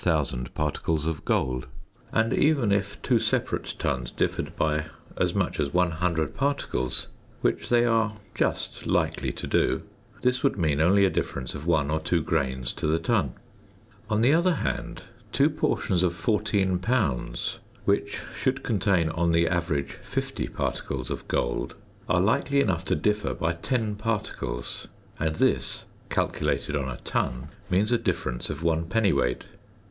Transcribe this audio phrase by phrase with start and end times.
[0.03, 1.67] For a ton would contain about 8000 particles of gold;
[2.11, 4.85] and even if two separate tons differed by
[5.15, 7.05] as much as 100 particles
[7.41, 9.83] (which they are just likely to do),
[10.23, 13.35] this would mean only a difference of 1 or 2 grains to the ton.
[14.09, 19.91] On the other hand, two portions of 14 lbs., which should contain on the average
[20.01, 21.75] 50 particles of gold,
[22.09, 24.87] are likely enough to differ by 10 particles,
[25.19, 29.43] and this, calculated on a ton, means a difference of 1 dwt.